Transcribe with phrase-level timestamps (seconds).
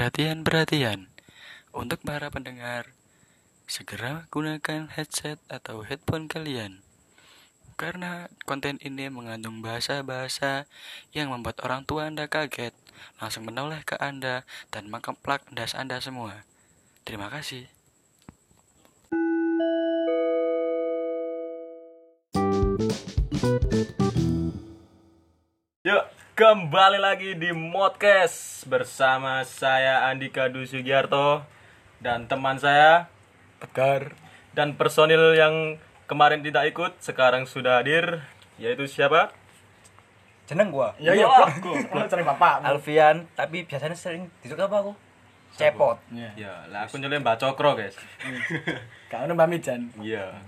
[0.00, 1.12] Perhatian-perhatian
[1.76, 2.96] untuk para pendengar,
[3.68, 6.80] segera gunakan headset atau headphone kalian.
[7.76, 10.64] Karena konten ini mengandung bahasa-bahasa
[11.12, 12.72] yang membuat orang tua Anda kaget,
[13.20, 16.48] langsung menoleh ke Anda dan mengkeplak das Anda semua.
[17.04, 17.68] Terima kasih.
[26.40, 31.44] Kembali lagi di Modcast bersama saya Andika Dwi Sugiarto
[32.00, 33.12] dan teman saya
[33.60, 34.16] Tegar
[34.56, 35.76] dan personil yang
[36.08, 38.24] kemarin tidak ikut sekarang sudah hadir
[38.56, 39.36] yaitu siapa?
[40.48, 40.96] jeneng gua.
[40.96, 44.92] Ya ya kok kok cari bapak Alfian tapi biasanya sering disebut apa aku?
[45.60, 46.00] Cepot.
[46.08, 48.00] Ya Ya, lah aku nyelem Mbak Cokro, guys.
[49.12, 49.92] ono Mbak Mijan.
[50.00, 50.40] Iya.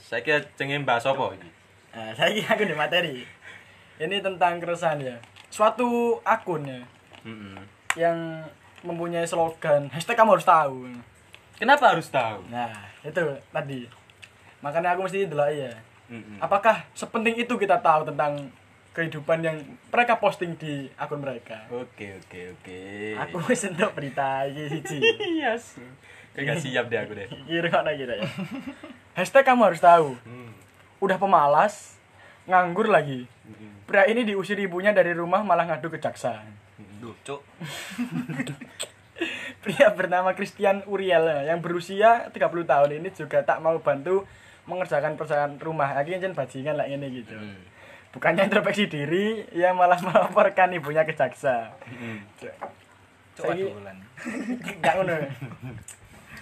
[0.00, 1.52] Saya kira cengin Mbak Sopo iki.
[1.92, 3.28] nah, saya kira aku di materi.
[4.00, 5.20] Ini tentang keresahan ya
[5.54, 5.88] suatu
[6.22, 6.82] akun ya
[7.22, 7.54] Mm-mm.
[7.94, 8.42] yang
[8.82, 10.90] mempunyai slogan hashtag kamu harus tahu
[11.54, 12.42] Kenapa harus tahu?
[12.48, 13.86] nah itu tadi
[14.58, 15.70] makanya aku mesti dulu ya
[16.06, 16.36] Mm-mm.
[16.38, 18.50] apakah sepenting itu kita tahu tentang
[18.90, 19.56] kehidupan yang
[19.88, 22.80] mereka posting di akun mereka Oke, oke, oke.
[23.16, 24.98] aku wis entuk berita iki siji
[25.42, 25.78] Yes.
[26.30, 27.26] Kayak gak siap deh aku deh.
[27.44, 28.26] kira kok gitu ya
[29.12, 30.50] hashtag kamu harus tahu Hmm.
[30.98, 31.94] udah pemalas
[32.44, 33.84] nganggur lagi Mm-mm.
[33.84, 36.44] pria ini diusir ibunya dari rumah malah ngadu ke jaksa
[37.00, 37.36] lucu
[39.60, 44.28] pria bernama Christian Uriel yang berusia 30 tahun ini juga tak mau bantu
[44.64, 47.60] mengerjakan pekerjaan rumah akhirnya jen bajingan lah ini gitu Mm.
[48.12, 52.18] bukannya introspeksi diri ia malah melaporkan ibunya ke jaksa Mm-mm.
[53.34, 53.98] coba Saiki- dolan
[54.80, 55.14] Gak ngono.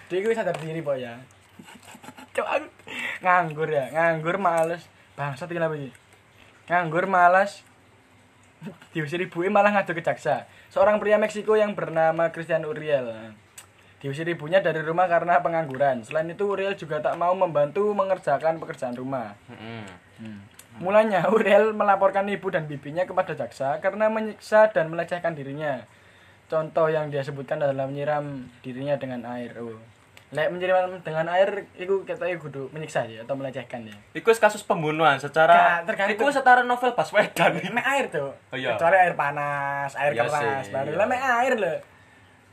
[0.07, 1.17] Dia gue sadar diri po ya.
[2.37, 2.45] Aku
[3.19, 4.85] nganggur ya, nganggur males.
[5.19, 5.91] Bangsat iki kenapa iki?
[6.69, 7.61] Nganggur malas.
[8.95, 10.47] Diusir ibunya malah ngadu ke jaksa.
[10.73, 13.35] Seorang pria Meksiko yang bernama Christian Uriel.
[14.03, 16.03] Diusir ibunya dari rumah karena pengangguran.
[16.03, 19.39] Selain itu Uriel juga tak mau membantu mengerjakan pekerjaan rumah.
[19.47, 20.43] Mm-mm.
[20.81, 25.87] Mulanya Uriel melaporkan ibu dan bibinya kepada jaksa karena menyiksa dan melecehkan dirinya.
[26.51, 29.55] Contoh yang dia sebutkan adalah menyiram dirinya dengan air.
[29.61, 29.79] Oh.
[30.33, 33.93] Lek menyiram dengan air itu kita kudu menyiksa ya atau melecehkan ya.
[34.17, 36.17] Iku kasus pembunuhan secara Gak.
[36.17, 37.61] Iku setara novel Baswedan.
[37.61, 38.33] Mek air tuh.
[38.49, 38.73] Oh, iya.
[38.73, 40.99] Kecuali air panas, air Iya keras, baru iya.
[40.99, 41.79] lah mek air loh.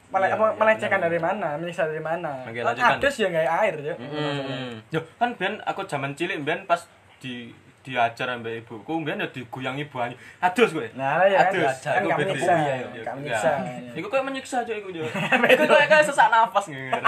[0.09, 1.47] Mele Iya, iya, melecehkan benar, dari mana?
[1.55, 2.31] Menyiksa dari mana?
[2.43, 2.97] Oke, Kan lanjutkan.
[2.99, 3.95] Ades ya nggak air ya.
[3.95, 4.71] Hmm.
[4.89, 6.83] Yo, kan ben aku zaman cilik ben pas
[7.21, 7.53] di
[7.89, 10.13] diajar ambek ibuku, ben ya digoyang ibu anyu.
[10.37, 10.85] Adus kowe.
[10.93, 11.75] Nah, ya kan, Adus.
[11.81, 13.11] kan gak menyiksa, iya, iya, gak iya.
[13.17, 13.51] menyiksa.
[13.97, 15.05] Iku kayak menyiksa cuk iku yo.
[15.57, 17.01] Iku kayak kayak sesak nafas ngene.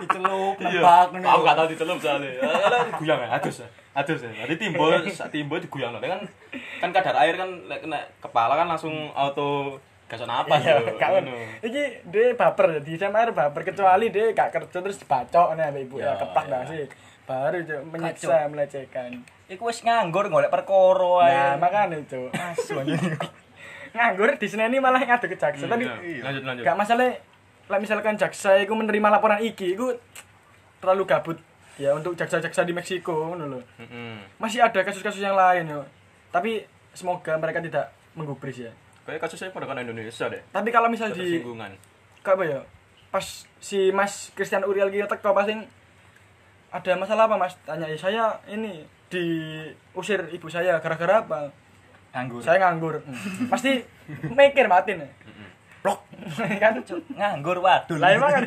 [0.00, 0.80] dicelup Iya.
[0.80, 2.30] nebak Aku gak tau dicelup soalnya.
[2.44, 3.56] Lah digoyang ya, adus.
[3.64, 3.68] ya.
[3.96, 4.30] Adus ya.
[4.44, 5.96] Jadi timbul sak timbul digoyang.
[5.96, 6.20] Kan
[6.78, 9.80] kan kadar air kan lek kena kepala kan langsung auto
[10.10, 10.98] Iya, yo.
[10.98, 11.22] kawan.
[11.22, 11.38] Ngono.
[11.62, 15.96] Iki dia baper di air baper kecuali dia gak kerja terus dibacok nih sama ibu
[16.02, 16.50] ya, Ya, kepak ya.
[16.50, 16.84] dah sih.
[17.30, 17.58] Baru
[17.94, 19.10] menyiksa, melecehkan.
[19.50, 22.30] Iku wis nganggur golek perkara ae Nah, makanya itu.
[22.30, 22.78] asu
[23.90, 25.66] Nganggur di sini malah ngadu ke jaksa.
[25.66, 26.22] Hmm, Tadi iya.
[26.22, 26.62] Lanjut lanjut.
[26.62, 27.10] gak masalah
[27.66, 29.90] lah misalkan jaksa itu menerima laporan iki itu
[30.78, 31.38] terlalu gabut
[31.74, 33.60] ya untuk jaksa-jaksa di Meksiko ngono lho.
[33.76, 34.18] Heeh.
[34.38, 35.82] Masih ada kasus-kasus yang lain yo.
[36.30, 36.62] Tapi
[36.92, 38.70] semoga mereka tidak menggubris ya.
[39.02, 40.42] Kayak kasusnya pada kan Indonesia deh.
[40.48, 41.74] Tapi kalau misal di Tersinggungan.
[42.20, 42.60] kayak apa ya
[43.10, 43.26] pas
[43.58, 45.56] si Mas Christian Uriel gitu teko pasti
[46.70, 51.50] ada masalah apa Mas tanya ya saya ini diusir ibu saya gara-gara apa
[52.10, 53.50] nganggur saya nganggur Hmm.
[53.50, 53.82] pasti
[54.24, 55.02] mikir matiin
[55.82, 56.06] blok
[56.62, 56.78] kan
[57.10, 58.44] nganggur waduh lah emang kan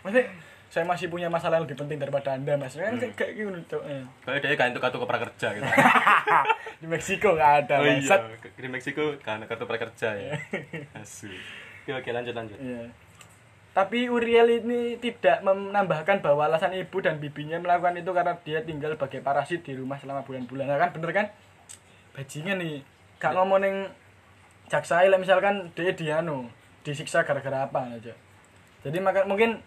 [0.00, 0.22] pasti
[0.68, 3.82] saya masih punya masalah yang lebih penting daripada anda mas kan kayak gitu Cuk.
[3.88, 4.04] Eh.
[4.20, 5.64] Kayak dia kan kartu prakerja gitu.
[6.84, 8.16] di Meksiko nggak ada oh iya,
[8.52, 10.36] di Meksiko kan kartu prakerja ya.
[11.00, 11.32] Asu.
[11.82, 12.60] Oke oke lanjut lanjut.
[12.60, 12.84] Iya.
[13.78, 18.98] Tapi Uriel ini tidak menambahkan bahwa alasan ibu dan bibinya melakukan itu karena dia tinggal
[18.98, 20.66] sebagai parasit di rumah selama bulan-bulan.
[20.66, 21.26] Nah, kan bener kan?
[22.10, 22.82] Bajingan nih.
[23.22, 23.86] Gak ngomongin
[24.66, 26.50] jaksa lah misalkan dia dianu
[26.82, 28.18] disiksa gara-gara apa aja.
[28.82, 29.62] Jadi maka mungkin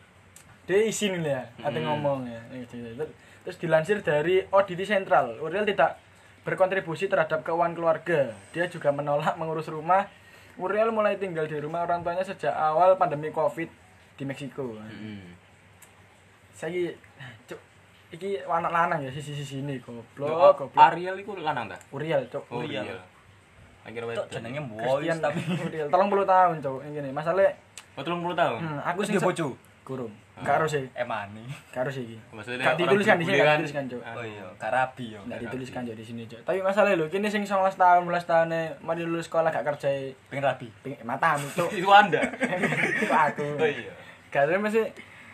[0.68, 1.96] dia isi nih ya, ada Hmm.
[1.96, 2.40] ngomong ya.
[2.68, 3.16] Terus-
[3.48, 5.98] Terus dilansir dari Auditi Sentral, Uriel tidak
[6.44, 8.36] berkontribusi terhadap keuangan keluarga.
[8.52, 10.12] Dia juga menolak mengurus rumah.
[10.60, 13.72] Uriel mulai tinggal di rumah orang tuanya sejak awal pandemi Covid
[14.22, 14.78] di Meksiko.
[14.78, 15.34] Hmm.
[16.52, 16.94] Saya
[17.44, 17.58] cuk
[18.12, 20.78] iki anak lanang ya sisi sisi ini goblok Loh, goblok.
[20.78, 21.78] Ariel itu lanang ta?
[21.90, 22.46] Uriel cuk.
[22.48, 22.86] Oh Uriel.
[22.86, 23.02] iya.
[23.82, 24.26] Akhirnya Cok, wedok.
[24.30, 25.98] jenenge Christian tapi Uriel 30
[26.28, 27.10] tahun cuk ini gini.
[27.10, 27.50] Masalah
[27.92, 28.60] Oh 30 tahun.
[28.62, 29.48] hmm, aku sing sing bojo
[29.82, 30.14] kurung.
[30.42, 31.46] Gak harus sih, Emani.
[31.70, 32.18] gak harus iki.
[32.32, 34.02] Maksudnya Gak orang dituliskan di sini, gak kan- dituliskan, Cuk.
[34.02, 35.20] Oh iya, karabi yo.
[35.22, 36.40] Nggak dituliskan Cuk di sini, Cuk.
[36.42, 38.48] Tapi masalahnya lho, kini sing 19 tahun, 12 tahun
[38.80, 39.90] mari lulus sekolah gak kerja
[40.30, 40.68] Pengen rabi.
[40.82, 41.70] ping matamu, Cuk.
[41.78, 42.22] Itu Anda.
[42.96, 43.46] Itu aku.
[43.56, 43.94] Oh iya.
[44.34, 44.86] Ada masih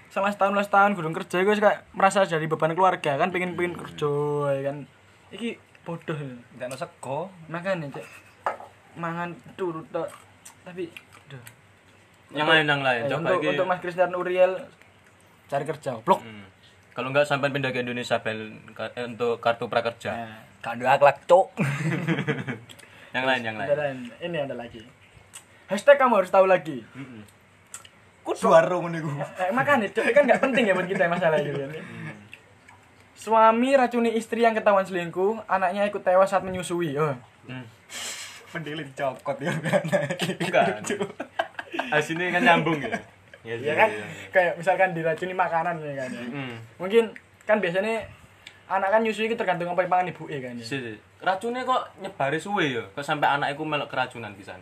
[0.08, 3.76] sama tahun belas tahun gurung kerja gue kayak merasa jadi beban keluarga kan pengen pengen
[3.76, 4.08] kerja
[4.50, 4.78] ya kan
[5.30, 6.16] iki bodoh
[6.56, 7.20] Ndak ono sego.
[7.46, 8.08] makan cek
[8.96, 10.08] mangan turut tok
[10.64, 10.88] tapi
[11.28, 11.44] aduh.
[12.28, 13.02] Yang lain yang lain.
[13.04, 14.52] Eh, Coba untuk untuk Mas Christian Uriel
[15.46, 16.44] cari kerja blok Hmm.
[16.92, 20.12] Kalau enggak sampai pindah ke Indonesia bel eh, untuk kartu prakerja.
[20.12, 21.54] nah, Kado akhlak, Cuk.
[23.14, 23.98] Yang lain yang lain.
[24.20, 24.82] ini ada lagi
[25.66, 26.82] hashtag kamu harus tahu lagi
[28.36, 29.10] suara ngono iku.
[29.40, 31.72] eh, makan itu kan nggak penting ya buat kita masalah gitu kan
[33.18, 36.96] Suami racuni istri yang ketahuan selingkuh, anaknya ikut tewas saat menyusui.
[36.96, 37.18] Oh.
[37.50, 37.66] Hmm.
[38.56, 39.84] Mending dicokot ya kan.
[40.38, 40.74] Bukan.
[41.92, 42.94] Asine kan nyambung ya.
[43.44, 43.90] Ya kan,
[44.32, 46.10] kayak misalkan diracuni makanan ya kan.
[46.14, 46.24] ya.
[46.24, 46.56] Hmm.
[46.78, 47.12] Mungkin
[47.44, 48.06] kan biasanya
[48.68, 50.64] anak kan nyusui itu tergantung apa yang pangan ibu kan ya.
[50.64, 50.94] Si, si.
[51.24, 52.84] racunnya kok nyebari suwe ya?
[52.94, 54.60] Kok sampai anak iku melok keracunan pisan?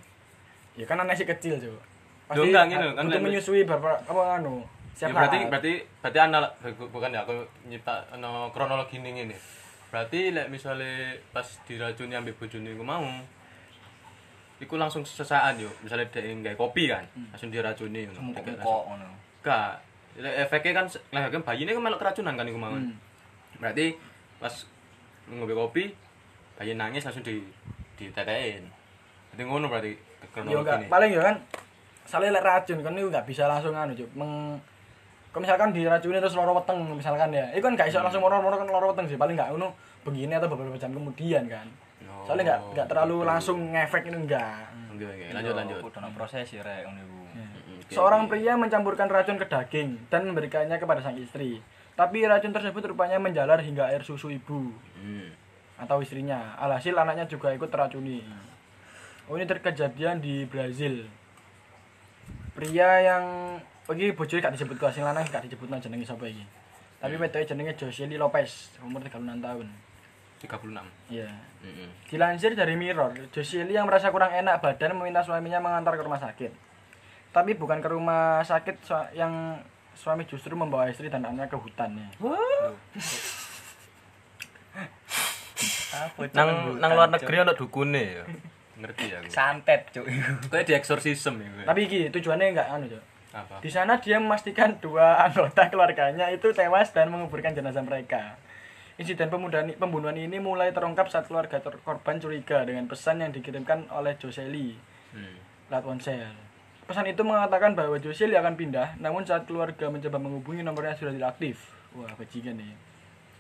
[0.80, 1.82] Ya kan anak si kecil coba.
[2.27, 4.66] Loh, enggak, gini, kan untuk menyusui berapa apa anu?
[4.95, 7.36] Ya, Siap berarti berarti berarti anak bu- bukan ya aku
[7.66, 9.36] nyipta no kronologi ini ini.
[9.92, 13.04] Berarti lek misalnya pas diracuni ambil bojone iku mau
[14.57, 15.68] iku langsung sesaat yo.
[15.83, 18.33] Misalnya dia nggak kopi kan, langsung diracuni ngono.
[18.33, 19.07] Kok ngono.
[19.44, 19.72] Enggak.
[20.16, 22.72] Lek efeknya kan lek bayi ini kan melok keracunan kan iku mau.
[22.72, 22.95] Hmm.
[23.60, 24.00] Berarti
[24.39, 24.51] pas
[25.27, 25.92] ngombe kopi
[26.56, 27.44] bayi nangis langsung di
[27.95, 28.63] ditetein.
[29.30, 30.88] Berarti ngono berarti Ya kronologi enggak, ini.
[30.88, 31.36] paling ya kan
[32.06, 34.10] saling lek racun kan itu enggak bisa langsung anu cuk.
[34.13, 34.62] Meng
[35.30, 37.52] kalau misalkan diracuni terus loro weteng misalkan ya.
[37.52, 39.18] Itu kan enggak iso langsung moro-moro kan loro weteng sih.
[39.18, 41.68] Paling enggak ngono begini atau beberapa jam kemudian kan.
[42.06, 43.28] Oh, Soalnya enggak enggak terlalu gitu.
[43.28, 44.63] langsung ngefek itu enggak.
[44.96, 45.25] Oke, oke.
[45.34, 45.78] Lanjut lanjut.
[45.81, 46.88] Ono proses ya rek.
[46.88, 47.02] Mm,
[47.84, 51.60] oke, Seorang pria mencampurkan racun ke daging dan memberikannya kepada sang istri.
[51.96, 55.31] Tapi racun tersebut rupanya menjalar hingga air susu ibu Hmm.
[55.75, 56.56] atau istrinya.
[56.56, 58.24] Alhasil anaknya juga ikut teracuni.
[59.28, 61.08] Oh, ini terkejadian di Brazil.
[62.56, 63.24] Pria yang
[63.84, 66.48] pergi bojone gak disebut kok, sing lanang gak disebut jenenge sapa iki.
[67.04, 69.68] Tapi wedoke jenenge Josely Lopez, umur 36 tahun.
[70.40, 71.12] 36.
[71.12, 71.30] Iya.
[71.62, 71.90] Mm-mm.
[72.07, 76.52] Dilansir dari Mirror, Josely yang merasa kurang enak badan meminta suaminya mengantar ke rumah sakit.
[77.36, 79.60] Tapi bukan ke rumah sakit yang
[79.96, 82.08] suami justru membawa istri dan anaknya ke hutan ya.
[85.92, 86.36] Apa Cuk?
[86.36, 88.24] Nang nang luar negeri ana dukune ya.
[88.75, 89.27] Ngerti aku.
[89.27, 90.31] santet cuk iku.
[90.50, 91.63] Kayak di eksorsisme ya.
[91.63, 93.04] Tapi iki tujuannya enggak anu, Cok.
[93.33, 93.56] apa?
[93.60, 98.36] Di sana dia memastikan dua anggota keluarganya itu tewas dan menguburkan jenazah mereka.
[98.95, 103.88] Insiden pembunuhan, pembunuhan ini mulai terungkap saat keluarga ter- korban curiga dengan pesan yang dikirimkan
[103.89, 104.75] oleh Joseli
[105.12, 105.36] Hmm.
[105.68, 106.31] lewat ponsel.
[106.83, 111.30] Pesan itu mengatakan bahwa Joseli akan pindah, namun saat keluarga mencoba menghubungi nomornya sudah tidak
[111.33, 111.57] aktif.
[111.92, 112.72] Wah, bajingan nih.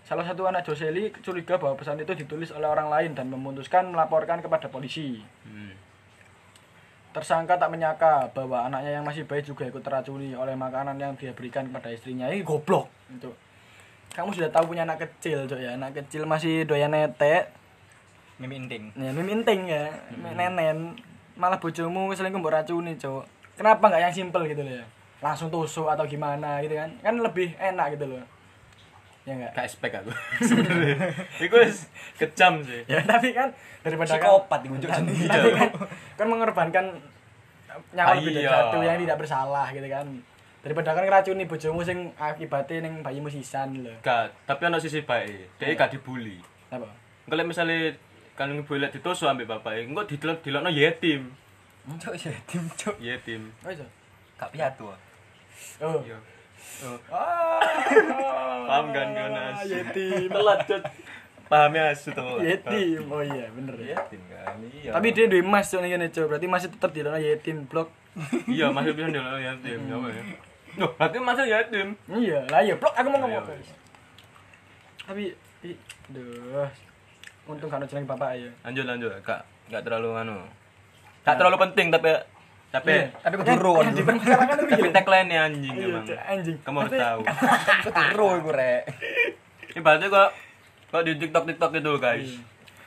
[0.05, 4.37] Salah satu anak Joseli curiga bahwa pesan itu ditulis oleh orang lain dan memutuskan melaporkan
[4.37, 5.17] kepada polisi.
[5.41, 5.73] Hmm.
[7.09, 11.33] Tersangka tak menyangka bahwa anaknya yang masih bayi juga ikut teracuni oleh makanan yang dia
[11.33, 12.29] berikan kepada istrinya.
[12.29, 12.85] Ini goblok.
[13.09, 13.33] Itu.
[14.13, 15.73] Kamu sudah tahu punya anak kecil, Cok ya.
[15.73, 17.49] Anak kecil masih doyan netek,
[18.35, 18.91] Mimi inting.
[18.99, 20.99] ya miminting ya, nenen.
[21.39, 23.23] Malah bojomu selingkuh mbok racuni, Cok.
[23.57, 24.85] Kenapa nggak yang simpel gitu loh ya?
[25.23, 26.91] Langsung tusuk atau gimana gitu kan?
[26.99, 28.23] Kan lebih enak gitu loh.
[29.25, 29.51] Ya enggak?
[29.51, 30.11] Gak expect aku.
[30.47, 30.95] Sebenarnya.
[31.41, 32.81] Wis kejam sih.
[32.85, 33.49] Ya tapi kan
[33.81, 35.25] daripada kan Psikopat cuk tapi sendiri.
[35.27, 35.69] tapi kan,
[36.13, 36.85] kan mengorbankan
[37.91, 38.51] nyawa Ah, lebih dari iya.
[38.51, 40.07] satu yang tidak bersalah gitu kan
[40.61, 45.61] daripada kan ngeracuni bojomu sing akibatnya ning bayimu sisan lho Gak, tapi ana sisi baik.
[45.61, 46.41] Dia gak dibully.
[46.69, 46.89] apa
[47.25, 47.93] Kalau misalnya
[48.33, 51.29] kan ibu lihat ditusuk ambek bapak, engko didelok dilokno yetim.
[51.85, 52.95] Cuk ya tim cuk.
[52.97, 53.41] Yetim.
[53.61, 53.85] oh iso
[54.35, 54.89] Gak piatu.
[54.89, 54.99] ah.
[55.81, 56.17] oh Iya.
[57.07, 57.61] Ah
[58.65, 59.57] Paham kan Jonas?
[59.63, 60.83] yetim Telat, Cot.
[61.45, 62.41] Pahamnya asu tuh.
[62.41, 64.57] yetim oh iya bener ya Yatim kan.
[64.59, 64.91] Iya.
[64.91, 67.89] tapi dia duwe mas cok ngene cok berarti masih tetap di dalam yetim blok
[68.45, 69.79] Iya, masih bisa yatim.
[69.83, 70.23] Ya apa ya?
[70.75, 71.87] Loh, berarti masih yatim.
[72.11, 73.73] iya lah iya blok aku mau ngomong Ayo.
[75.01, 75.23] tapi
[75.61, 76.65] i- duh
[77.45, 80.37] untung kan jeneng bapak ya Lanjut lanjut, gak gak terlalu anu.
[81.21, 82.09] Gak terlalu penting tapi
[82.75, 83.07] tapi Iya.
[83.17, 83.73] tapi keduru.
[83.79, 86.05] Yang dipermasalahkan itu tapi tagline anjing Iya, emang.
[86.27, 86.57] Anjing.
[86.59, 87.19] Kamu harus tahu.
[87.85, 88.81] Keduru iku rek.
[89.73, 90.29] Ibaratnya kok
[90.87, 92.29] kok di TikTok TikTok itu guys.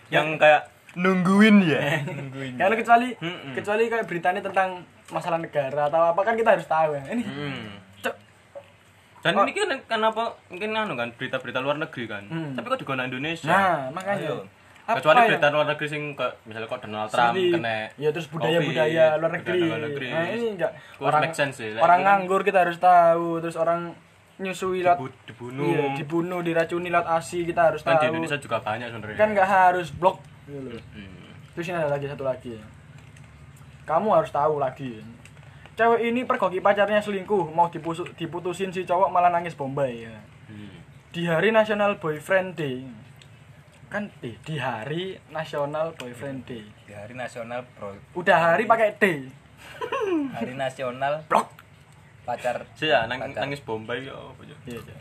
[0.08, 0.62] Yang kayak
[0.94, 1.80] nungguin ya.
[2.08, 2.52] Nungguin.
[2.56, 3.08] Kalau kecuali
[3.52, 7.04] kecuali kayak beritanya tentang masalah negara atau apa kan kita harus tahu ya.
[7.08, 7.24] Ini
[9.18, 9.42] Dan Oh.
[9.42, 12.22] ini kan kenapa mungkin anu kan berita-berita luar negeri kan.
[12.24, 12.54] Hmm.
[12.54, 13.50] Tapi kok juga Indonesia.
[13.50, 14.46] Nah, makanya
[14.90, 15.26] Kecuali ya?
[15.28, 19.20] berita luar negeri sing kok misalnya kok Donald Trump Seperti- kena ya terus budaya-budaya COVID,
[19.20, 19.52] luar negeri.
[19.52, 20.06] budaya luar negeri.
[20.08, 23.80] Nah, ini enggak orang make sense sih, orang kan nganggur kita harus tahu, terus orang
[24.38, 25.66] nyusui dibu- dibunuh.
[25.66, 28.10] iya, dibunuh, diracuni lewat ASI kita harus Kan di tahu.
[28.14, 29.16] Indonesia juga banyak sebenarnya.
[29.16, 30.16] Kan nggak harus blok
[30.46, 30.82] gitu loh.
[30.92, 31.28] Hmm.
[31.52, 32.54] Terus ini ada lagi satu lagi.
[33.84, 35.00] Kamu harus tahu lagi.
[35.74, 40.16] Cewek ini pergoki pacarnya selingkuh, mau dipusu- diputusin si cowok malah nangis bombay ya.
[40.46, 40.80] Hmm.
[41.08, 42.82] Di hari National Boyfriend Day.
[43.88, 46.64] Kan eh, di hari National Boyfriend Day.
[46.84, 47.96] Di hari nasional bro.
[48.12, 49.04] Udah hari pakai D.
[50.36, 51.50] Hari nasional Blok.
[52.22, 52.68] pacar.
[52.76, 53.48] Sih ya nang- pacar.
[53.48, 54.56] nangis Bombay ya apa ya?
[54.68, 54.96] Iya, iya.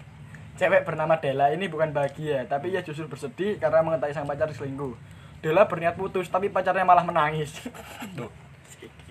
[0.57, 4.95] Cewek bernama Dela ini bukan bahagia, tapi ia justru bersedih karena mengetahui sang pacar selingkuh.
[5.43, 7.61] Dela berniat putus, tapi pacarnya malah menangis.
[8.15, 8.31] Tuh.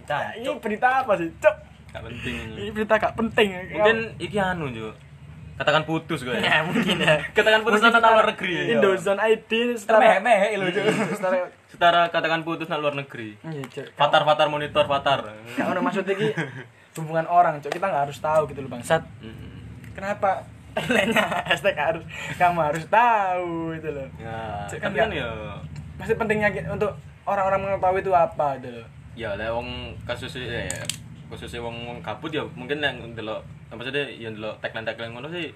[0.09, 1.31] Nah, ini berita apa sih?
[1.39, 1.57] Cok.
[1.93, 2.55] Gak penting ini.
[2.67, 3.49] Ini berita gak penting.
[3.71, 4.93] Mungkin iki anu juga.
[5.57, 6.37] Katakan putus gue.
[6.37, 7.17] ya mungkin ya.
[7.37, 8.55] Katakan putus Mungkin nang luar negeri.
[8.77, 10.69] Indozone ID setara Meh-meh lho,
[11.17, 11.37] setara
[11.67, 13.41] Setara katakan putus nang luar negeri.
[13.41, 13.87] Iya, Cok.
[13.97, 15.33] Fatar fatar monitor fatar.
[15.57, 16.29] Gak ono maksudnya iki
[17.01, 17.73] hubungan orang, Cok.
[17.73, 19.03] Kita nggak harus tahu gitu loh, Bangsat.
[19.93, 20.45] Kenapa?
[20.93, 22.05] Lainnya hashtag harus
[22.37, 24.09] kamu harus tahu gitu loh.
[24.21, 25.57] Ya, Cek, kan kan ya
[25.97, 26.93] Masih pentingnya untuk
[27.25, 28.87] orang-orang mengetahui itu apa gitu loh.
[29.17, 30.85] ya lek wong kasus ya, ya
[31.33, 33.93] khususnya wong kabut ya mungkin yang ndelok apa sih
[34.23, 35.51] yang ndelok tagline-tagline ngono sih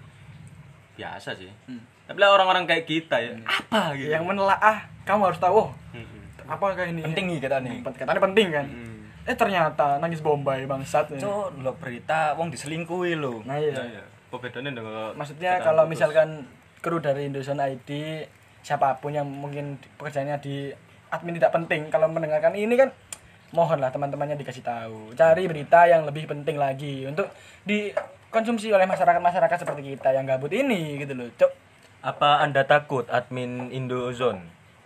[0.98, 1.50] biasa sih.
[1.70, 1.80] Hmm.
[2.10, 4.10] Tapi lah orang-orang kayak kita ya, apa gitu.
[4.10, 5.62] Yang menelaah, kamu harus tahu.
[5.62, 6.50] Oh, Mm-mm.
[6.50, 7.06] apakah ini?
[7.06, 7.86] Penting nih kita nih.
[7.86, 8.66] Katanya penting kan.
[8.66, 9.30] Mm.
[9.30, 11.06] Eh ternyata nangis Bombay bangsat.
[11.14, 13.46] Cuk, lo berita wong diselingkuhi lho.
[13.46, 13.78] Nah iya.
[13.78, 14.02] Nah, ya.
[14.02, 15.92] Apa bedanya dengan Maksudnya kalau putus?
[15.94, 16.28] misalkan
[16.82, 17.90] kru dari Indonesian ID
[18.66, 20.74] siapa pun yang mungkin pekerjaannya di
[21.14, 22.90] admin tidak penting kalau mendengarkan ini kan
[23.50, 27.26] mohonlah teman-temannya dikasih tahu cari berita yang lebih penting lagi untuk
[27.62, 31.52] dikonsumsi oleh masyarakat-masyarakat seperti kita yang gabut ini gitu loh cok
[32.00, 34.40] Apa Anda takut admin Indozone?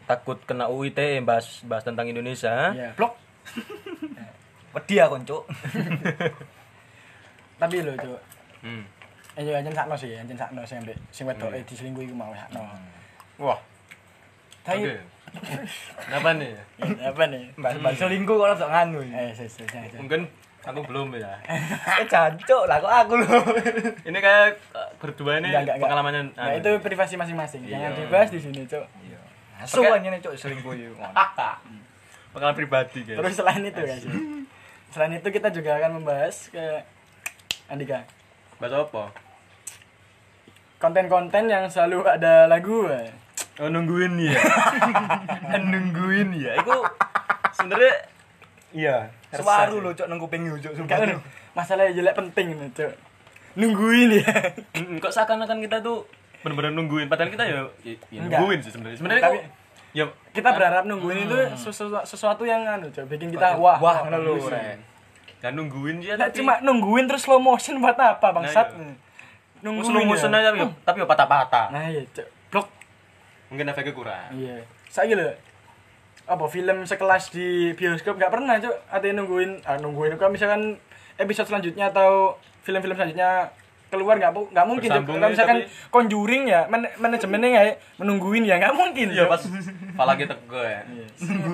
[0.05, 2.73] Takut kena UIT bahas bahas tentang Indonesia?
[2.73, 3.15] ya blok
[4.75, 5.45] Wedi aku, Cuk.
[7.61, 8.21] tapi loh cok
[8.65, 8.81] Hmm.
[9.37, 12.65] ya anjen sakno sih anjen sakno sing ambek sing wedok eh diselingkuhi iku mau sakno
[13.37, 13.61] Wah.
[14.65, 14.89] tapi
[15.97, 16.53] Kenapa nih?
[16.79, 19.01] Ya, apa nih Bahas-bahas selingkuh kok langsung nganu.
[19.03, 19.65] eh sih, sih.
[19.97, 20.27] Mungkin
[20.61, 21.33] aku belum ya.
[22.01, 23.39] Eh, jancuk lah kok aku lho.
[24.03, 25.85] Ini kayak eh, berdua ini Enggak, enggak, enggak.
[25.85, 26.59] pengalamannya Nah, anu.
[26.59, 27.99] itu privasi masing-masing jangan Iya.
[28.01, 29.19] dibahas di sini cok Iya.
[29.55, 30.95] Asu nih, Cuk, selingkuh iku.
[32.35, 33.17] pengalaman pribadi guys.
[33.17, 34.03] Terus selain itu guys,
[34.93, 36.65] selain itu kita juga akan membahas ke
[37.65, 38.03] Andika
[38.59, 39.15] bahasa apa?
[40.77, 42.91] konten-konten yang selalu ada lagu.
[42.91, 43.09] eh.
[43.63, 44.35] Oh nungguin ya.
[45.71, 46.59] Nungguin ya.
[46.59, 46.75] Iku
[47.55, 47.95] Sebenarnya
[48.75, 48.97] iya.
[49.31, 50.75] Suaru lho, Cuk, nang kuping yo, Cuk.
[50.87, 51.23] Kan sumpah.
[51.55, 52.93] masalah jelek penting nih, Cok.
[53.55, 54.27] Nungguin ya.
[54.99, 56.03] kok seakan-akan kita tuh
[56.45, 58.99] bener-bener nungguin padahal kita ya, ya, ya nungguin sih sebenarnya.
[59.01, 59.63] Sebenarnya Tapi- kok
[59.95, 64.19] ya Kita berharap nungguin itu sesuatu, sesuatu yang anu, Cok, bikin kita wah, Wah, ngono
[64.19, 64.35] lho.
[65.39, 68.75] ya nungguin ya Nggak tapi cuma nungguin terus slow motion buat apa, Bangsat?
[68.75, 68.93] Nah, iya.
[69.63, 69.87] Nungguin.
[69.87, 70.41] slow motion ya.
[70.43, 71.67] aja tapi, tapi ya patah-patah.
[71.71, 72.27] Nah, iya, Cok.
[72.53, 72.67] Blok.
[73.49, 74.29] Mungkin efeknya kurang.
[74.33, 74.65] Iya.
[74.87, 75.29] Saya lho.
[76.25, 78.77] Apa film sekelas di bioskop nggak pernah, Cok.
[78.89, 80.81] Ada yang nungguin, ah, nungguin kalau misalkan
[81.15, 83.53] episode selanjutnya atau film-film selanjutnya
[83.87, 84.89] keluar nggak nggak mungkin.
[84.89, 87.63] Bersambung kalau ya, misalkan tapi- conjuring ya man manajemennya ya
[87.95, 89.31] menungguin ya nggak mungkin Iya Cok.
[89.31, 89.43] pas
[89.95, 90.81] pala kita ke ya.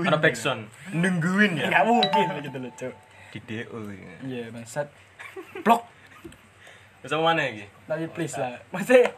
[0.06, 0.62] Ada backsound.
[0.90, 1.66] Nungguin ya.
[1.68, 2.94] nggak mungkin gitu loh Cok.
[3.30, 3.78] Di DO.
[3.86, 4.14] ya.
[4.24, 4.88] iya bangsat
[5.60, 5.86] blok
[6.98, 7.62] Bisa mana lagi?
[7.84, 9.14] tapi please lah maksudnya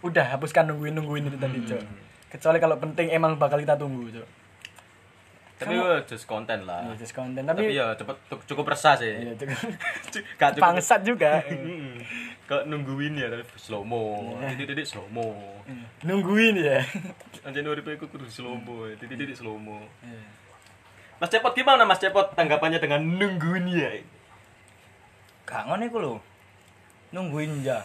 [0.00, 1.82] udah hapuskan nungguin nungguin itu tadi Cok.
[2.30, 4.28] Kecuali kalau penting emang bakal kita tunggu Cok.
[5.60, 6.80] Tapi ya just konten lah.
[6.88, 8.16] Iya, just konten Tapi tapi ya cepet
[8.48, 9.12] cukup resah sih.
[9.12, 9.36] iya.
[10.40, 12.00] Gak cukup bangsat juga Mm-mm.
[12.48, 14.32] Kok nungguin ya tapi slow mo.
[14.40, 15.36] Titik-titik slow mo.
[16.00, 16.80] nungguin ya
[17.44, 18.88] Anjir uripe iku kudu slow mo.
[18.96, 19.84] Titik-titik slow mo.
[20.00, 20.22] Iya.
[21.20, 24.00] Mas Cepot gimana Mas Cepot tanggapannya dengan nungguin ya?
[25.44, 26.14] Gak ngono iku lho.
[27.12, 27.84] Nungguin ya.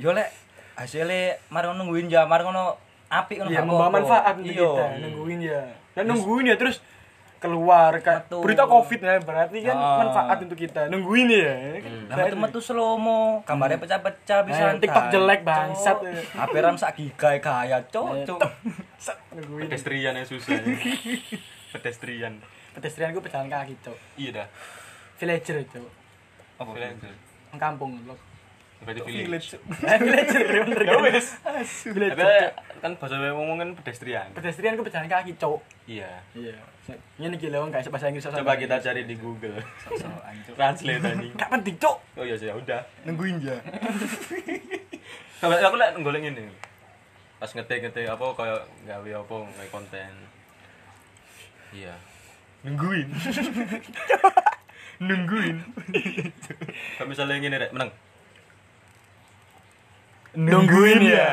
[0.00, 0.32] Yo lek
[0.74, 2.74] hasilnya mari nungguin ya, mari ngono
[3.06, 3.98] apik ngono Iya gak membawa apa-apa.
[4.00, 4.68] manfaat untuk Iya.
[4.68, 5.62] kita nungguin ya
[5.92, 6.76] dan nungguin ya terus
[7.36, 8.40] keluar kan Betul.
[8.40, 10.00] berita covid ya berarti kan Ah.
[10.00, 11.54] manfaat untuk kita nungguin ya
[12.08, 15.98] Lah metu-metu slow mo, gambarnya pecah-pecah bisa Nah, TikTok jelek, bangsat.
[16.32, 18.40] HP RAM sak giga gaya, cuk, Nah, cuk.
[18.96, 20.56] Set, nungguin Pedestrian yang susah.
[20.56, 20.64] ya.
[21.74, 22.34] Pedestrian.
[22.72, 24.46] pedestrian gue pejalan kaki cok Iya dah.
[25.16, 25.86] villager cok
[26.56, 26.70] Apa?
[26.72, 27.12] Villager.
[27.54, 28.18] Kampung loh
[28.82, 29.48] Berarti village.
[29.86, 31.28] Eh, villager bener Ya kan wes.
[31.86, 32.50] villager
[32.80, 34.28] kan bahasa ngomongin pedestrian.
[34.32, 36.10] pedestrian gue pejalan kaki cok Iya.
[36.34, 36.56] iya
[37.16, 39.56] ini gila wong gak bahasa Inggris Coba kita cari di Google.
[40.52, 41.26] Translate tadi.
[41.40, 42.80] gak penting cok Oh iya sih, ya udah.
[43.08, 43.56] Nungguin ya.
[45.40, 46.48] Aku lihat golek ini.
[47.34, 50.12] pas ngetik-ngetik apa kayak gawe apa gawe konten
[51.72, 51.92] iya
[52.62, 53.10] nungguin
[54.98, 55.56] nungguin
[56.96, 57.90] kalau misalnya ngene rek menang
[60.36, 61.28] nungguin ya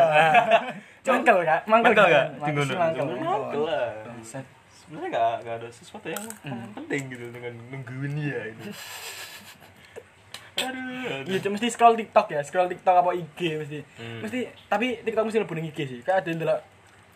[1.09, 2.25] mangkel kak mangkel Kak.
[2.37, 2.77] Tunggu, nunggu.
[2.77, 3.89] mangkel Mangkel lah.
[4.71, 6.23] Sebenarnya nggak nggak ada sesuatu yang
[6.77, 8.69] penting gitu dengan nungguin dia itu
[10.61, 11.31] aduh, aduh.
[11.31, 13.79] Iya, cuma mesti scroll TikTok ya, scroll TikTok apa IG mesti.
[13.97, 14.19] Hmm.
[14.21, 14.39] Mesti
[14.69, 15.99] tapi TikTok mesti lebih IG sih.
[16.05, 16.59] Kayak ada yang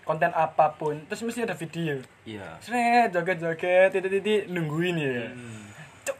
[0.05, 1.97] konten apa pun, terus mesti ada video.
[2.29, 5.33] iya Sret, joget-joget, titik-titik nungguin ya.
[6.05, 6.17] Cuk.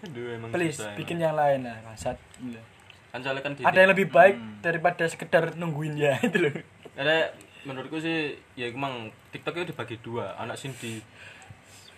[0.00, 1.24] aduh emang Please bikin emang.
[1.28, 2.16] yang lain lah, bangsat.
[2.40, 2.62] Gila.
[3.10, 6.54] Kan soalnya kan Ada yang lebih baik daripada sekedar nungguin ya itu loh.
[6.94, 8.18] ada menurutku sih
[8.54, 11.02] ya emang TikTok itu dibagi dua anak sing di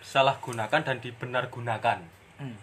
[0.01, 2.01] salah gunakan dan dibenar gunakan
[2.35, 2.59] Hmm.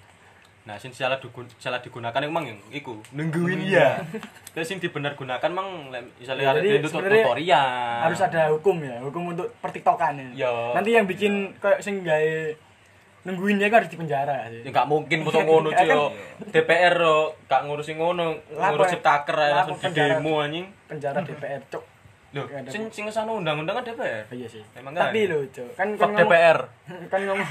[0.62, 3.96] nah sing salah digun salah digunakan emang yang iku nungguin ya
[4.52, 9.00] terus sing dibenar gunakan emang lek Ya, misalnya ada itu tutorial Harus ada hukum ya,
[9.00, 10.28] hukum untuk pertiktokan ya.
[10.36, 10.54] Ya.
[10.76, 12.34] Nanti yang bikin kayak sing gawe
[13.22, 14.62] nungguin dia kan harus dipenjara sih.
[14.62, 16.00] ya nggak mungkin foto ngono Ya cuy kan.
[16.50, 18.94] DPR yo gak ngurusin ngono ngurus ya?
[18.96, 20.12] ciptaker Lapo langsung di penjara?
[20.16, 21.84] demo anjing Penjara DPR, cuk.
[22.30, 24.22] Loh, Ya, ada- sing sing ngesana undang-undang kan DPR.
[24.24, 24.62] Oh, iya sih.
[24.72, 25.10] Emang kan?
[25.10, 25.70] Tapi lho, cuk.
[25.74, 26.58] Kan kan ngomong DPR.
[27.12, 27.48] kan ngomong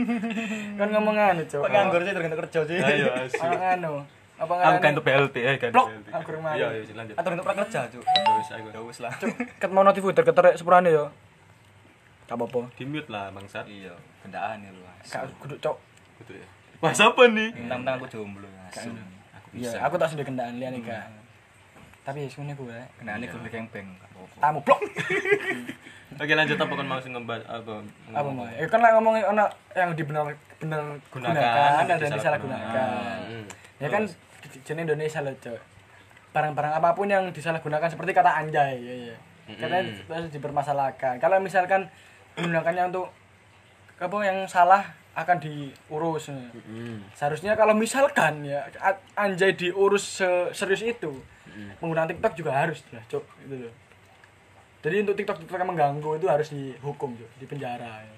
[0.80, 1.60] kan ngomong anu, cuk.
[1.60, 2.76] Penganggur sih tergantung kerja sih.
[2.88, 3.40] Ayo asyik.
[3.40, 3.92] Anak anu.
[4.36, 4.78] Apa Aku ngaran?
[4.78, 5.70] kan untuk BLT eh kan.
[5.70, 5.88] Blok.
[6.10, 6.52] Aku rumah.
[6.54, 7.14] Iya, iya lanjut.
[7.14, 8.02] Atau untuk prakerja, Cuk.
[8.02, 8.68] Terus aku.
[8.68, 9.12] Ya wis lah.
[9.14, 11.10] Cuk, ket mau notif udah keterek sepurane yo.
[12.28, 12.60] Gak apa-apa.
[12.76, 13.64] Di mute lah bangsat.
[13.64, 14.84] Iya, gendaan ya lu.
[15.00, 15.76] Gak kudu cok.
[16.20, 16.46] Gitu ya.
[16.78, 17.48] Bahas apa nih?
[17.56, 18.48] Mentang-mentang aku jomblo.
[18.68, 18.92] Aku
[19.56, 19.76] Iya, bisa.
[19.80, 21.08] aku tak sendiri kendaan liane gak.
[22.04, 22.78] Tapi ya semuanya gue.
[23.00, 23.88] Gendaan iki kudu kempeng.
[23.96, 24.36] gak apa-apa.
[24.44, 24.80] Tamu blok.
[26.18, 27.74] Oke lanjut apa kan mau ngebahas apa?
[28.12, 28.44] Apa mau?
[28.44, 30.24] Ya kan lah ngomongin ono yang dibenar
[30.58, 30.82] benar
[31.14, 33.16] Gunakan, dan disalahgunakan.
[33.24, 33.46] Hmm.
[33.78, 34.02] Ya kan
[34.66, 35.60] jenis Indonesia loh, cok.
[36.34, 39.16] Barang-barang apa pun yang disalahgunakan seperti kata anjay, ya ya.
[39.56, 39.80] Karena
[40.12, 41.16] harus dipermasalahkan.
[41.22, 41.88] Kalau misalkan
[42.38, 43.06] menggunakannya untuk
[43.98, 46.30] apa yang salah akan diurus.
[46.30, 47.02] Hmm.
[47.12, 48.62] Seharusnya kalau misalkan ya
[49.12, 51.10] anjay diurus serius itu,
[51.78, 53.24] menggunakan TikTok juga harus lah, cok.
[53.44, 53.74] Gitu loh.
[54.78, 57.98] Jadi untuk TikTok TikTok yang mengganggu itu harus dihukum, cok, di penjara.
[57.98, 58.14] Ya.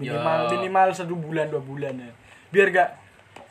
[0.00, 0.50] Minimal Ya.
[0.56, 2.08] minimal satu bulan dua bulan ya.
[2.48, 2.90] Biar gak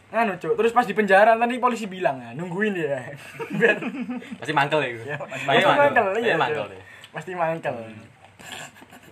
[0.10, 3.14] nganu cok terus pas di penjara nanti polisi bilang ya nungguin ya
[3.62, 3.78] biar
[4.42, 4.90] Pasti mangkel ya.
[5.06, 6.68] ya, Pasti mangkel iya Pasti mangkel Cok.
[6.74, 6.82] deh.
[7.14, 7.76] pasti mangkel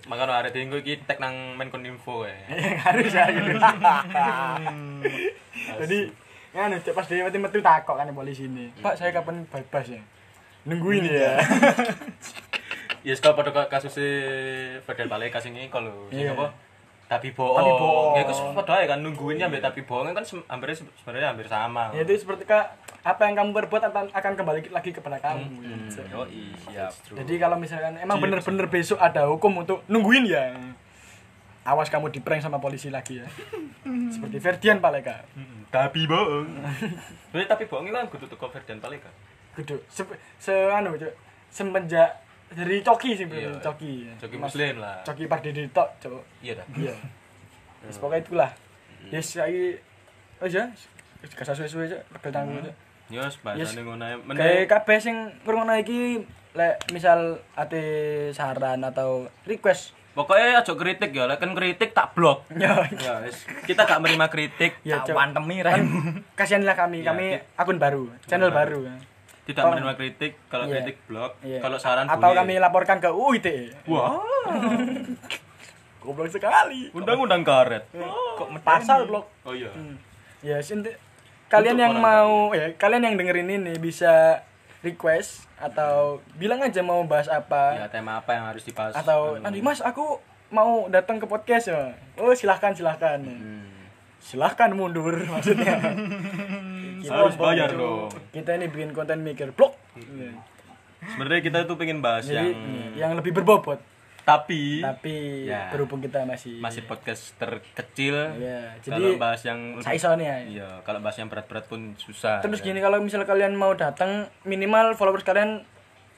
[0.08, 2.36] Makanya hari tinggal iki tek nang Menkominfo ya.
[2.48, 3.60] Ya, harus ya gitu
[5.84, 5.98] jadi
[6.56, 10.02] nganu cok pas dia mati metu takok kan polisi ini pak saya kapan bebas ya?
[10.65, 11.38] Nungguin ya.
[13.06, 13.96] Ya sekarang pada kasus
[14.84, 16.52] Fadel Paleka sing iki kalau sing apa?
[17.08, 17.56] Tapi bohong.
[17.56, 18.13] Tapi bohong.
[18.13, 21.88] Ya itu padha ae kan nungguinnya ambek tapi bohong kan sem- hampir sebenarnya hampir sama.
[21.96, 22.67] ya itu seperti kak
[23.00, 26.04] apa yang kamu perbuat akan akan kembali lagi kepada kamu gitu.
[26.12, 26.28] Yo,
[26.67, 26.91] siap.
[27.15, 30.52] Jadi kalau misalkan emang bener-bener besok ada hukum untuk nungguin ya.
[31.63, 33.28] Awas kamu di prank sama polisi lagi ya.
[34.13, 35.24] Seperti Ferdian Paleka.
[35.32, 36.48] Mm, Tapi bohong.
[37.32, 39.12] Tapi bohong itu kan kudu teko Ferdian Paleka.
[39.56, 39.84] Gede.
[39.88, 40.04] Se,
[40.39, 40.96] se anu.
[41.48, 42.20] Semenjak
[42.54, 43.40] dari Coki sih, Bro.
[43.40, 43.52] Iya.
[43.60, 43.94] Coki.
[44.20, 45.04] Coki Muslim lah.
[45.04, 46.24] Coki Pardede tok, Cuk.
[46.40, 46.68] Iya dah.
[46.78, 46.96] Iya.
[47.88, 48.52] Wis pokoknya itulah.
[49.08, 49.80] Yes, saiki
[50.44, 50.66] wis ya.
[51.24, 52.02] Wis gak suwe-suwe, Cuk.
[52.20, 52.76] Pegel tanggung, Cuk.
[53.08, 54.16] Yo bahasane ngono ae.
[54.16, 55.16] Kayak Meneh kabeh sing
[55.48, 57.84] ngrungokno iki lek misal ate
[58.34, 62.50] saran atau request pokoknya aja kritik ya, lek kan kritik tak blok.
[62.58, 62.74] ya.
[63.70, 64.82] Kita gak menerima kritik.
[64.90, 65.78] ya Tak wantemi ra.
[66.34, 68.90] kasihanlah kami kami akun baru channel baru
[69.48, 69.74] Tidak Tolong.
[69.74, 70.74] menerima kritik, kalau Iya.
[70.76, 71.60] kritik blok, Iya.
[71.60, 72.38] kalau saran atau boleh.
[72.38, 74.20] kami laporkan ke UITE Wah,
[76.02, 77.84] goblok sekali undang-undang karet.
[78.36, 79.72] kok pasal blok Oh iya.
[80.40, 80.92] ya sinti
[81.48, 84.44] kalian Untuk yang mau ya kalian yang dengerin ini bisa
[84.80, 88.94] request atau bilang aja mau bahas Ya apa tema apa yang harus dibahas?
[88.94, 93.64] atau nanti mas aku mau datang ke podcast ya oh silahkan silahkan Hmm.
[94.18, 95.76] silahkan mundur maksudnya
[97.04, 98.10] Harus bayar dong.
[98.30, 99.76] kita ini bikin konten mikir blok
[101.00, 102.58] Sebenarnya kita itu pengen bahas jadi yang
[102.98, 103.78] yang lebih berbobot
[104.22, 105.72] tapi tapi Ya.
[105.72, 108.36] berhubung kita masih masih podcast terkecil.
[108.36, 112.44] Iya, kalau jadi bahas yang lebih- saisonya Iya, kalau bahas yang berat-berat pun susah.
[112.44, 112.66] terus ya.
[112.66, 115.64] gini kalau misal kalian mau datang minimal followers kalian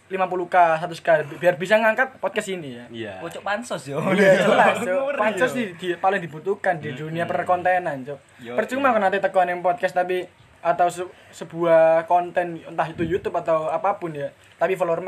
[0.10, 3.14] 50k 100k biar bisa ngangkat podcast ini ya Iya.
[3.22, 4.02] Bocok pansos yo.
[4.10, 4.82] Iya jelas.
[5.14, 8.02] Pansos di, di- paling dibutuhkan di dunia perkontenan.
[8.42, 10.26] Yo, Percuma kan nanti tekan yang podcast tapi
[10.60, 14.28] atau se- sebuah konten entah itu YouTube atau apa pun ya.
[14.56, 15.00] Tapi follower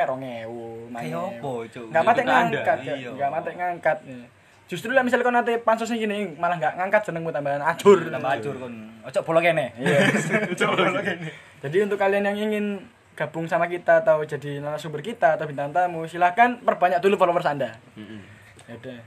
[1.12, 1.86] Kayak apa, Cuk?
[1.92, 2.96] Enggak mati ngangkat, Cuk.
[2.98, 3.10] iya.
[3.10, 3.98] Enggak mati ngangkat.
[4.04, 4.26] ya.
[4.66, 8.08] Justru lah misalnya kau nanti pansosnya gini malah nggak ngangkat senengmu tambahan acur.
[8.08, 8.74] Tambah acur kon.
[9.04, 9.76] Ojo bolong kene.
[9.76, 10.00] Iya.
[11.64, 12.66] Jadi untuk kalian yang ingin
[13.12, 17.76] gabung sama kita atau jadi narasumber kita atau bintang tamu, silahkan perbanyak dulu followers Anda.
[18.66, 19.00] Ya udah.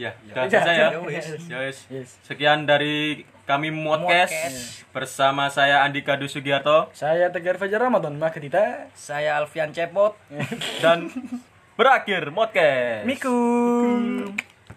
[0.00, 0.88] Ya, udah Udah, selesai ya.
[0.88, 1.20] ya.
[1.52, 1.58] Ya.
[1.92, 2.10] Yes.
[2.24, 9.42] Sekian dari kami Modcast bersama saya Andika Dusugiarto Saya Tegar Fajar Ramadan, maka kita Saya
[9.42, 10.14] Alfian Cepot.
[10.78, 11.10] dan
[11.74, 13.02] berakhir Modcast.
[13.10, 14.38] Mikum.